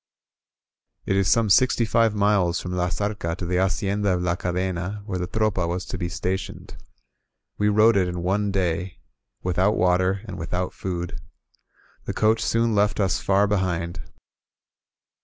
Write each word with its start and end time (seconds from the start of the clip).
•."It 1.05 1.15
is 1.15 1.27
some 1.27 1.49
sixty^five 1.49 2.15
miles 2.15 2.59
from 2.59 2.71
La 2.71 2.87
Zarca 2.89 3.35
to 3.35 3.45
the 3.45 3.57
Hacienda 3.57 4.15
of 4.15 4.23
La 4.23 4.35
Cadena, 4.35 5.03
where 5.05 5.19
the 5.19 5.27
Tropa 5.27 5.67
was 5.67 5.85
to 5.85 5.95
be 5.99 6.09
stationed. 6.09 6.75
We 7.59 7.69
rode 7.69 7.95
it 7.95 8.07
in 8.07 8.23
one 8.23 8.49
day, 8.49 8.97
without 9.43 9.77
water 9.77 10.23
and 10.25 10.39
without 10.39 10.73
food. 10.73 11.19
The 12.05 12.13
coach 12.13 12.41
soon 12.41 12.73
left 12.73 12.99
us 12.99 13.19
far 13.19 13.45
behind. 13.45 14.01